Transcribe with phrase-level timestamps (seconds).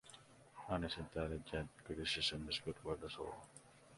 [0.67, 3.35] Honest, intelligent criticism is good for the soul.